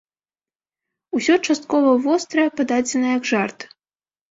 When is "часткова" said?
1.47-1.93